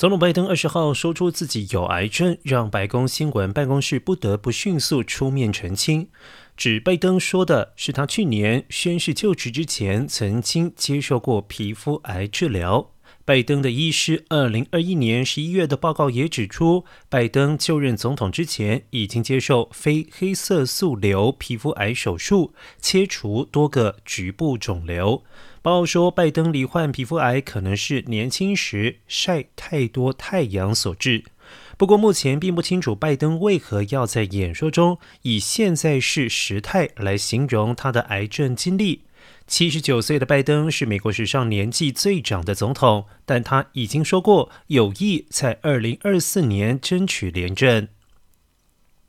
[0.00, 6.08] 总统拜登二十号说出自己有癌症，让白宫新闻办公室不得不迅速出面澄清，
[6.56, 12.92] 指拜登说的是他去年宣誓就职之前曾经接受过皮肤癌治疗。
[13.30, 25.22] 拜登的医师二零二一年十一月的报告也指出，拜登就任总统之前已经接受非黑色素瘤皮肤癌手术，切除多个局部肿瘤。
[25.62, 31.22] 报告说，拜登罹患皮肤癌可能是年轻时晒太多太阳所致。
[31.78, 39.02] 不过，目前并不清楚拜登为何要在演说中以现在式时态来形容他的癌症经历。
[39.46, 47.88] 七十九岁的拜登是美国史上年纪最长的总统，但他已经说过有意在二零二四年争取连任。